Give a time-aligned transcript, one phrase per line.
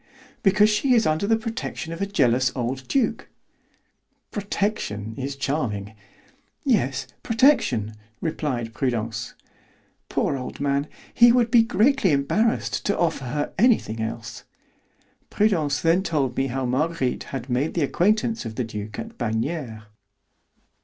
[0.41, 3.29] "Because she is under the protection of a jealous old duke."
[4.31, 5.93] "'Protection' is charming."
[6.63, 9.35] "Yes, protection," replied Prudence.
[10.09, 14.43] "Poor old man, he would be greatly embarrassed to offer her anything else."
[15.29, 19.83] Prudence then told me how Marguerite had made the acquaintance of the duke at Bagnères.